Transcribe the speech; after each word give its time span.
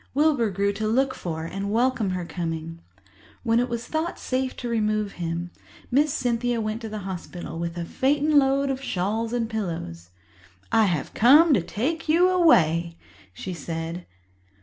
Wilbur 0.15 0.49
grew 0.49 0.73
to 0.73 0.87
look 0.87 1.13
for 1.13 1.45
and 1.45 1.71
welcome 1.71 2.09
her 2.09 2.25
coming. 2.25 2.79
When 3.43 3.59
it 3.59 3.69
was 3.69 3.85
thought 3.85 4.17
safe 4.17 4.55
to 4.57 4.67
remove 4.67 5.11
him, 5.21 5.51
Miss 5.91 6.11
Cynthia 6.11 6.59
went 6.59 6.81
to 6.81 6.89
the 6.89 6.97
hospital 7.05 7.59
with 7.59 7.77
a 7.77 7.85
phaeton 7.85 8.39
load 8.39 8.71
of 8.71 8.81
shawls 8.81 9.31
and 9.31 9.47
pillows. 9.47 10.09
"I 10.71 10.85
have 10.85 11.13
come 11.13 11.53
to 11.53 11.61
take 11.61 12.09
you 12.09 12.29
away," 12.31 12.97
she 13.31 13.53
said. 13.53 14.07